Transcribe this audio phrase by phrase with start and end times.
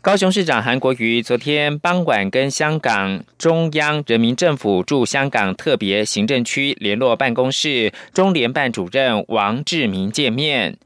[0.00, 10.76] 高雄市长韩国瑜昨天傍晚跟香港中央人民政府驻香港特别行政区联络办公室中联办主任王志明见面。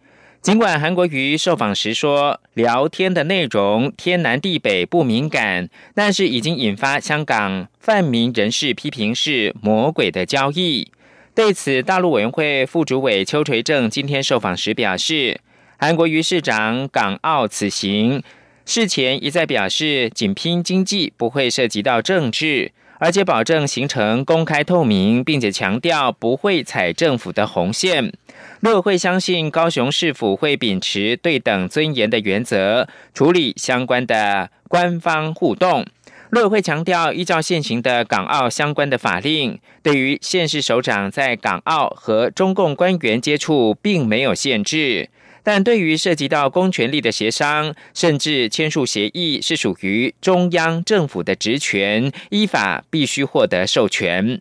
[0.40, 10.90] 尽管韩国瑜受访时说聊天的内容天南地北不敏感，但是已经引发香港泛民人士批评是魔鬼的交易。
[11.34, 15.40] 对此，大陆委员会副主委邱垂正今天受访时表示，
[15.76, 18.22] 韩国瑜市长港澳此行。
[18.70, 22.70] 事前一再表示，仅拼经济不会涉及到政治，
[23.00, 28.12] 而且保证行程公开透明，并且强调不会踩政府的红线。
[28.60, 35.84] 乐会相信高雄市府会秉持对等尊严的原则处理相关的官方互动。
[36.30, 45.08] 乐会强调，依照现行的港澳相关的法令，对于县市首长在港澳和中共官员接触，并没有限制。
[45.42, 54.40] 但对于涉及到公权力的协商，甚至签署协议，是属于中央政府的职权，依法必须获得授权。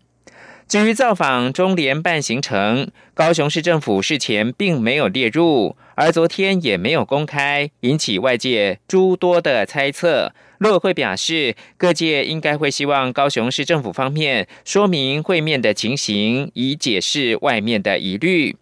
[0.67, 10.31] 至于造访中联办行程，高雄市政府事前并没有列入，而昨天也没有公开，引起外界诸多的猜测。
[10.59, 18.55] 陆委会表示，各界应该会希望高雄市政府方面说明会面的情形，以解释外面的疑虑。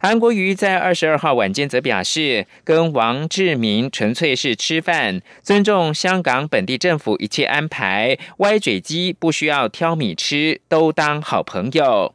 [0.00, 12.14] 韩国瑜在二十二号晚间则表示，跟王志明纯粹是吃饭，尊重香港本地政府一切安排，歪嘴鸡不需要挑米吃，都当好朋友。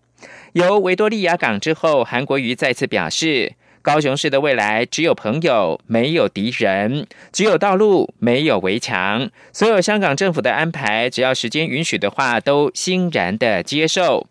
[0.54, 9.30] 由维多利亚港之后，韩国瑜再次表示，高雄市的未来只有朋友，没有敌人；只有道路，没有围墙。
[9.52, 14.26] 所有香港政府的安排，只要时间允许的话，都欣然的接受。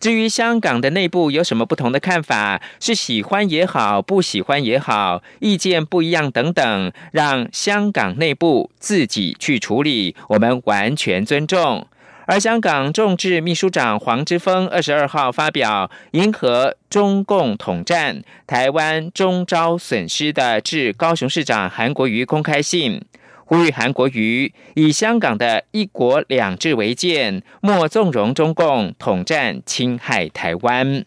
[0.00, 11.86] 至于香港的内部有什么不同的看法，是喜欢也好，不喜欢也好，意见不一样等等，让香港内部自己去处理，我们完全尊重。
[12.26, 23.02] 而香港众志秘书长黄之锋二十二号发表迎合中共统战，台湾中招损失的致高雄市长韩国瑜公开信。
[23.48, 31.06] 呼吁韩国瑜以香港的一国两制为鉴，莫纵容中共统战侵害台湾。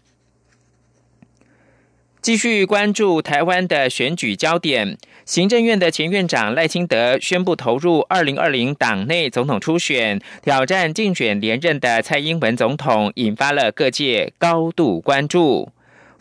[2.20, 15.70] 继续关注台湾的选举焦点，行政院的前院长赖清德宣布投入二零二零党内总统初选，挑战竞选连任的蔡英文总统，引发了各界高度关注。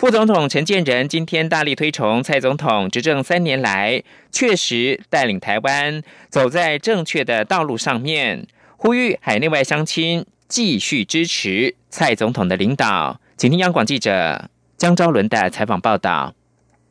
[0.00, 4.02] 副总统陈建仁今天大力推崇蔡总统执政三年来，
[4.32, 6.00] 确实带领台湾
[6.30, 8.46] 走在正确的道路上面，
[8.78, 13.20] 呼吁海内外乡亲继续支持蔡总统的领导。
[13.36, 16.32] 请听央广记者江昭伦的采访报道。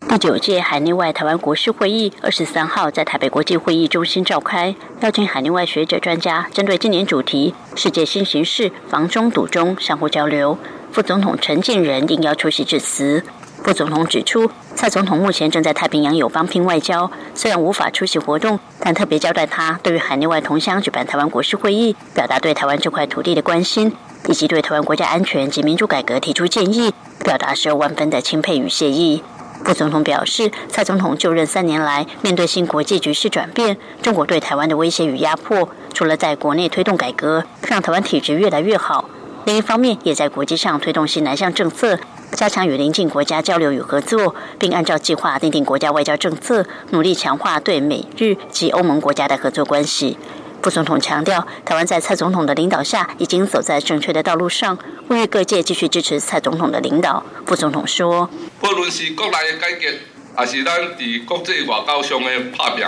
[0.08, 10.58] 第九届海内外台湾国事会议二十三号在台北国际会议中心召开，邀请海内外学者专家针对今年主题“世界新形势，防中堵中”相互交流。
[10.92, 13.24] 副总统陈建仁应邀出席致辞。
[13.64, 23.94] 副总统指出，蔡总统目前正在太平洋友邦拼外交，虽然无法出席活动，但特别交代他对于海内外同乡举办台湾国事会议，表达对台湾这块土地的关心，
[24.28, 26.94] 以及对台湾国家安全及民主改革提出建议，
[27.24, 29.22] 表达十二万分的钦佩与谢意。
[29.64, 39.10] 副总统表示，蔡总统就任三年来，面对新国际局势转变，中国对台湾的威胁与压迫，除了在国内推动改革，让台湾体制越来越好。
[39.46, 42.00] 另一方面，也在国际上推动新南向政策，
[42.32, 50.18] 加强与邻近国家交流与合作，并按照计划订定国家外交政策，努力强化对美日及欧盟国家的合作关系。
[50.62, 54.78] 副总统强调，台湾在蔡总统的领导下，已经走在正确的道路上，
[55.08, 57.24] 呼吁各界继续支持蔡总统的领导。
[57.46, 59.88] 副总统说：“不论是国内的改革，
[60.36, 62.86] 还是咱在国际外交上的拍拼，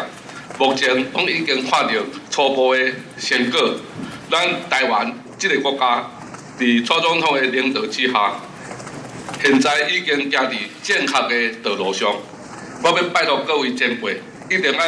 [0.57, 1.93] 目前都已经看到
[2.29, 3.75] 初步的成果。
[4.29, 6.05] 咱台湾这个国家。”
[6.61, 8.33] 在蔡总统的领导之下，
[9.41, 10.47] 现在已经行在
[10.83, 11.13] 正确
[11.51, 12.13] 的道路上。
[12.83, 14.79] 我要拜托各位前辈，一定要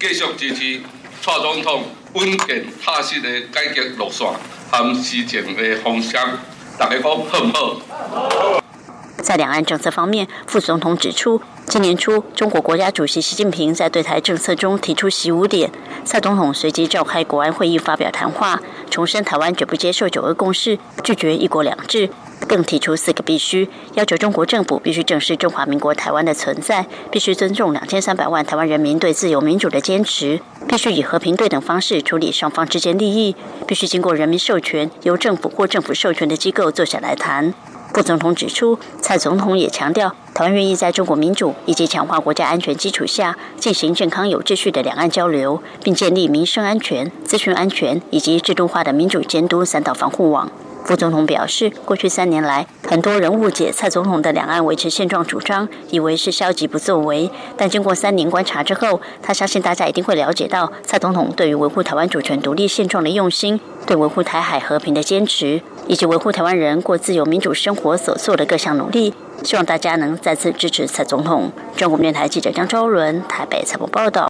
[0.00, 0.80] 继续支持
[1.20, 1.84] 蔡总统
[2.18, 4.26] 稳健踏实的改革路线
[4.72, 6.36] 和施政的方向。
[6.76, 8.57] 大家讲好不好？
[9.22, 15.70] 在两岸政策方面，副总统指出，今年初中国国家主席习近平在对台政策中提出“习五点”，
[16.04, 18.60] 蔡总统随即召开国安会议发表谈话，
[18.90, 22.10] 重申台湾绝不接受九二共识，拒绝一国两制。
[22.46, 33.36] 更提出四个必须，要求中国政府必须正视中华民国台湾的存在，必须尊重两千三百万台湾人民对自由民主的坚持，必须以和平对等方式处理双方之间利益，
[33.66, 37.52] 必须经过人民授权，由政府或政府授权的机构坐下来谈。
[37.98, 50.48] 副总统指出，蔡总统也强调，台湾愿意在中国民主以及强化国家安全基础下，进行健康有秩序的两岸交流，并建立民生安全、资讯安全以及制度化的民主监督三道防护网。
[50.88, 57.30] 副总统表示，过去三年来，很多人误解蔡总统的两岸维持现状主张，以为是消极不作为。
[57.58, 69.12] 但经过三年观察之后，他相信大家一定会了解到，蔡总统对于维护台湾主权独立现状的用心，对维护台海和平的坚持，以及维护台湾人过自由民主生活所做的各项努力。
[69.44, 71.52] 希望大家能再次支持蔡总统。
[71.76, 74.27] 中国电台记者张昭伦台北采访报道。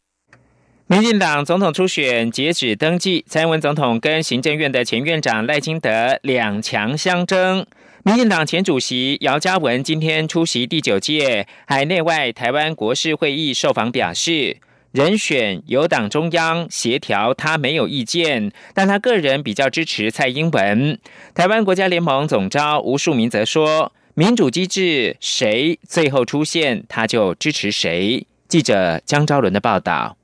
[0.90, 7.66] 民进党总统初选截止登记，蔡英文总统跟行政院的前院长赖清德两强相争。
[8.04, 14.56] 民进党前主席姚嘉文今天出席第九届海内外台湾国事会议受访表示，
[14.90, 20.98] 人选由党中央协调，他没有意见，但他个人比较支持蔡英文。
[21.34, 28.26] 台湾国家联盟总召吴树明则说，民主机制谁最后出现，他就支持谁。
[28.48, 30.16] 记者江昭伦的报道。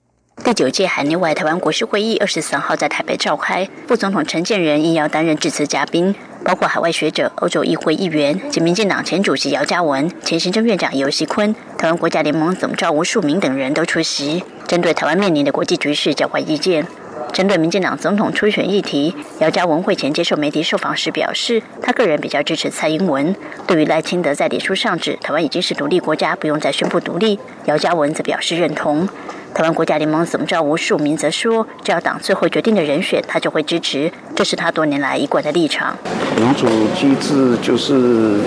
[0.45, 6.15] 第九届海内外台湾国事会议二十三号在台北召开，副总统陈建仁应邀担任致辞嘉宾，
[6.45, 16.87] 包括海外学者、欧洲议会议员及民进党前主席姚嘉文、前行政院长游锡坤、台湾国家联盟总召吴树明等人都出席，针对台湾面临的国际局势交换意见。
[17.33, 23.35] 针对民进党总统初选议题，姚嘉文会前接受媒体受访时表示，他个人比较支持蔡英文。
[23.67, 29.09] 对于赖清德在脸书上指台湾已经是独立国家，不用再宣布独立，姚嘉文则表示认同。
[29.55, 35.97] 台湾国家联盟总召吴树明则说：“只要党最后决定的人选，他就会支持，这是他多年来一贯的立场。
[36.37, 36.67] 民主
[36.97, 38.41] 机制就是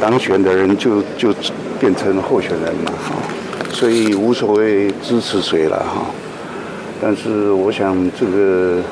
[0.00, 1.32] 当选的人就就
[1.78, 2.92] 变成候选人了，
[3.70, 6.04] 所以无所谓支持谁了哈。
[7.00, 8.82] 但是我想这个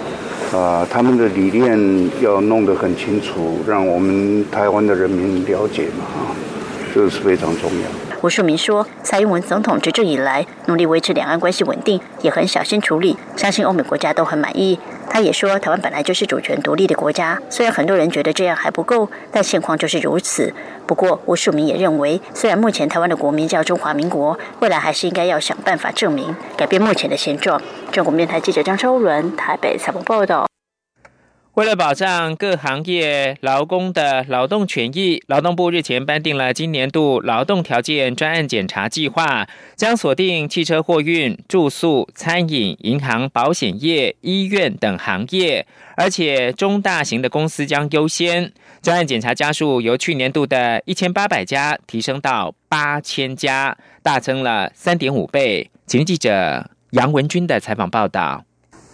[0.57, 6.37] 啊，他们的理念要弄得很清楚，让我们台湾的人民了解嘛哈，
[6.95, 7.89] 这是非常重要。”
[8.21, 14.79] 吴树明说，蔡英文总统执政以来，努力维持两岸关系稳定，也很小心处理，相信欧美国家都很满意。
[15.09, 20.53] 他也说，台湾本来就是主权独立的国家，虽然很多人觉得这样还不够，但现况就是如此。
[20.85, 27.63] 不过，吴树明也认为，虽然目前台湾的国名叫中华民国，未来还是应该要想办法证明改变目前的现状。
[27.93, 30.48] 中国面台记者张超伦台北采访报道。
[31.59, 39.45] 为了保障各行业劳工的劳动权益，劳动部日前颁定了今年度劳动条件专案检查计划，
[39.75, 45.67] 将锁定汽车货运、住宿、餐饮、银行、保险业、医院等行业，
[45.97, 48.53] 而且中大型的公司将优先。
[48.81, 55.69] 专案检查家数由去年度的一千八百家提升到八千家，大增了三点五倍。
[55.89, 58.45] 请记者杨文军的采访报道。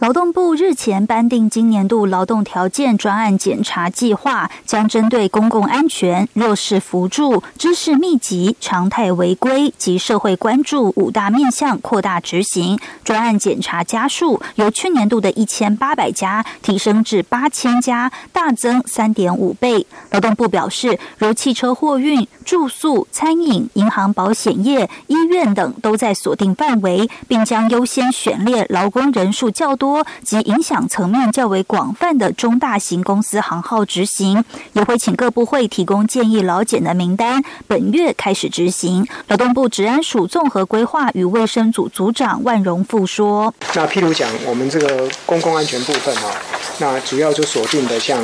[0.01, 12.79] 劳动部日前颁定今年度劳动条件专案检查计划，将针对公共安全、弱势扶助、知识密集、常态违规及社会关注五大面向扩大执行。
[13.05, 19.87] 专案检查家数由去年度的一千八百家提升至八千家，大增三点五倍。
[20.11, 29.84] 劳动部表示，如汽车货运、住宿、餐饮、银行、保险业、医院等都在锁定范围，并将优先选列劳工人数较多。
[29.85, 39.07] 多及影响层面较为广泛的中大型公司行号执行，也会请各部会提供建议劳检的名单，本月开始执行。
[39.29, 46.33] 劳动部治安署综合规划与卫生组组长万荣富说：“那譬如讲，我们这个公共安全部分啊，
[46.79, 48.19] 那主要就锁定的像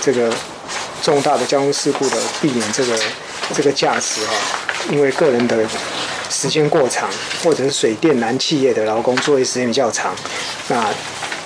[0.00, 0.34] 这个
[1.00, 2.98] 重大的交通事故的避免这个
[3.54, 4.34] 这个驾驶哈，
[4.90, 5.64] 因为个人的。”
[6.34, 7.08] 时间过长，
[7.44, 10.12] 或者是水电燃气业的劳工作业时间比较长，
[10.66, 10.92] 那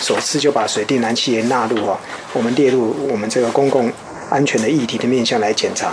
[0.00, 2.00] 首次就把水电燃气业纳入啊，
[2.32, 3.92] 我们列入我们这个公共
[4.30, 5.92] 安全的议题的面向来检查。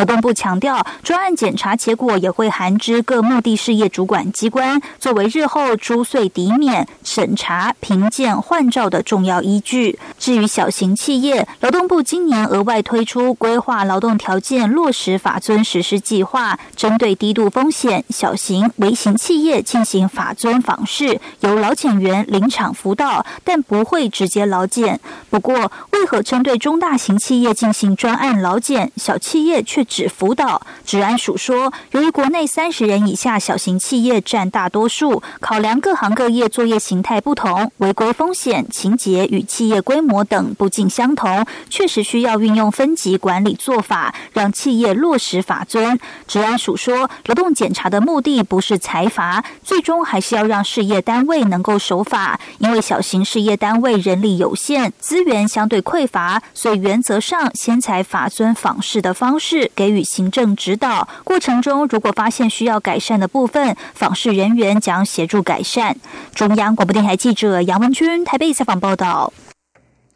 [0.00, 9.98] 劳动部强调，专案检查结果也会函知各目的事业主管机关，作为日后租税抵免、审查、评鉴、换照的重要依据。
[10.18, 24.98] 至于小型企业，劳动部今年额外推出规划劳动条件落实法遵实施计划，针对低度风险小型微型企业进行法遵访视，由劳检员临场辅导，但不会直接劳检。
[25.28, 29.86] 不过，为何针对中大型企业进行专案劳检，小企业却？
[29.90, 30.62] 指辅导。
[30.86, 45.98] 治安署说，由于国内三十人以下小型企业占大多数，考量各行各业作业形态不同，违规风险、情节与企业规模等不尽相同，确实需要运用分级管理做法，让企业落实法遵。
[46.28, 61.08] 治安署说，劳动检查的目的不是裁罚，最终还是要让事业单位能够守法，因为小型事业单位人力有限，资源相对匮乏，所以原则上先采法遵访视的方式给予行政指导。
[61.24, 65.96] 过程中如果发现需要改善的部分，访视人员将协助改善。
[66.34, 69.32] 中央广播电台记者杨文君台北采访报道。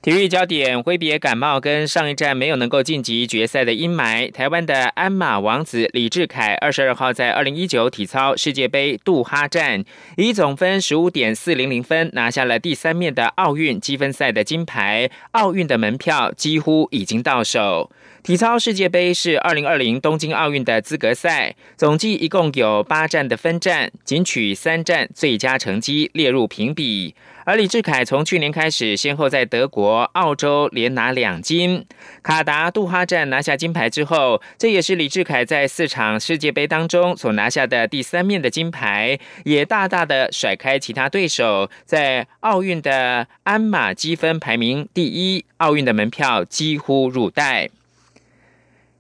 [0.05, 9.83] 体育焦点：挥别感冒跟上一站没有能够晋级决赛的阴霾，台湾的鞍马王子李志凯二十二号在二零一九体操世界杯杜哈站
[10.19, 17.91] 以总分十五点四零零分拿下了第三面的奥运积分赛的金牌，奥运的门票几乎已经到手。
[18.23, 27.15] 体操世界杯是二零二零东京奥运的资格赛，总计一共有八站的分站，仅取三站最佳成绩列入评比。
[27.45, 31.85] 而李志凯从去年开始，先后在德国、澳洲连拿两金。
[32.23, 47.69] 卡达杜哈站拿下金牌之后，这也是李志凯在四场世界杯当中所拿下的第三面的金牌，也大大的甩开其他对手，在奥运的鞍马积分排名第一，奥运的门票几乎入袋。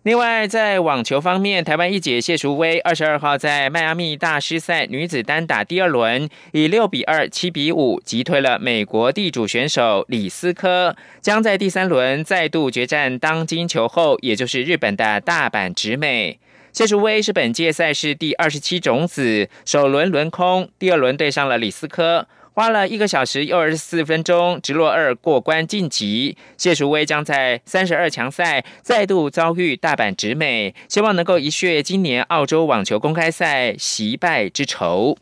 [0.05, 16.39] 另外，在网球方面，台湾一姐谢淑薇二十二号在迈阿密大师赛女子单打第二轮，以六比二、七比五击退了美国地主选手李斯科，将在第三轮再度决战当今球后，也就是日本的大阪直美。
[16.71, 22.29] 谢淑薇是本届赛事第二十七种子，首轮轮空，第二轮对上了李斯科。
[22.55, 26.37] 花了一个小时又二十四分钟，直落二过关晋级。
[26.57, 35.19] 谢淑薇将在三十二强赛再度遭遇大阪直美，希望能够一血今年澳洲网球公开赛惜败之仇。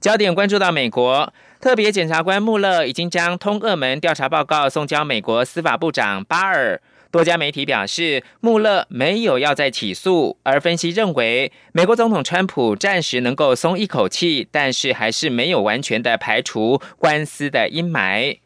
[0.00, 6.80] 焦点关注到美国特别检察官穆勒已经将通俄门调查报告送交美国司法部长巴尔。
[7.12, 18.38] 多家媒体表示，穆勒没有要再起诉，而分析认为，美国总统川普暂时能够松一口气，但是还是没有完全的排除官司的阴霾。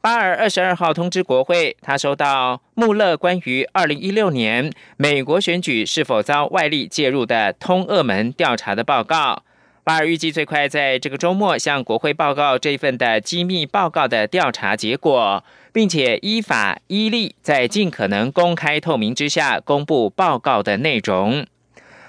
[0.00, 9.42] 巴尔二十二号通知国会，他收到穆勒关于二零一六年美国选举是否遭外力介入的通俄门调查的报告。
[9.84, 15.42] 巴尔预计最快在这个周末向国会报告这份的机密报告的调查结果。
[15.72, 21.46] 并且依法依例在尽可能公开透明之下公布报告的内容，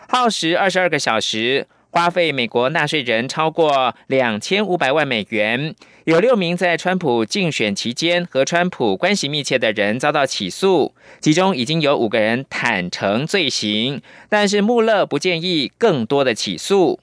[0.08, 5.74] 耗时二十二个小时，花费美国纳税人超过两千五百万美元。
[6.06, 17.00] 有六名在川普竞选期间和川普关系密切的人遭到起诉，其中已经有五个人坦诚罪行，但是穆勒不建议更多的起诉。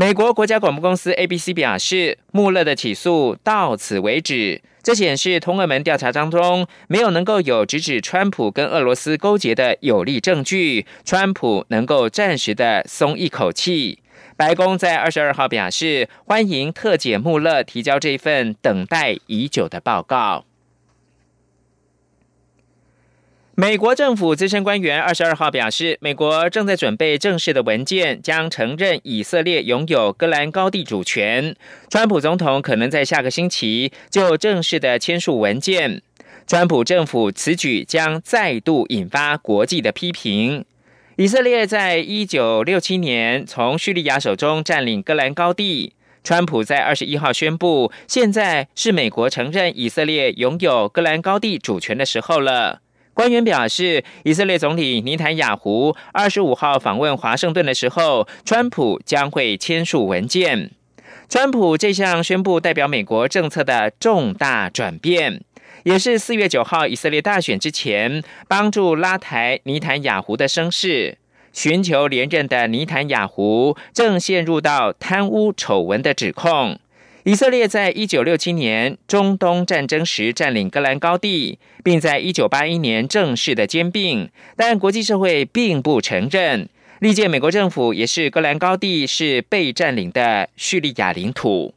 [0.00, 4.62] 美国国家广播公司 ABC 表示，穆勒的起诉到此为止。
[4.80, 13.98] 这显示通俄门调查当中没有能够有直指川普跟俄罗斯勾结的有力证据，川普能够暂时的松一口气。
[14.36, 20.44] 白宫在二十二号表示，欢迎特检穆勒提交这份等待已久的报告。
[23.60, 31.56] 美国政府资深官员二十二号表示，美国正在准备正式的文件，将承认以色列拥有戈兰高地主权。
[31.90, 36.00] 川普总统可能在下个星期就正式的签署文件。
[36.46, 40.64] 川普政府此举将再度引发国际的批评。
[41.16, 52.82] 以色列在一九六七年从叙利亚手中占领戈兰高地，川普在二十一号宣布，现在是美国承认以色列拥有戈兰高地主权的时候了。
[53.18, 60.70] 官员表示，以色列总理尼坦雅胡二十五号访问华盛顿的时候，川普将会签署文件。
[61.28, 65.42] 川普这项宣布代表美国政策的重大转变，
[65.82, 71.18] 也是四月九号以色列大选之前帮助拉抬尼坦雅胡的声势。
[71.52, 76.78] 寻求连任的尼坦雅胡正陷入到贪污丑闻的指控。
[77.28, 86.70] 以色列在一九六七年中东战争时占领戈兰高地，并在一九八一年正式的兼并，但国际社会并不承认。
[87.00, 91.74] 历届美国政府也是戈兰高地是被占领的叙利亚领土。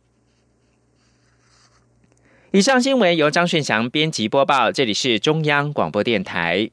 [2.51, 6.69] 以上新闻由张顺祥编辑播报，这里是中央广播电台。